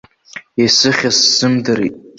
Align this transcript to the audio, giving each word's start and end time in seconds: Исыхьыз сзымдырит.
Исыхьыз 0.63 1.15
сзымдырит. 1.23 1.95